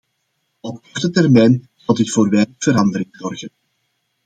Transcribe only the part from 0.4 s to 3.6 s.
Op korte termijn zal dit voor weinig verandering zorgen.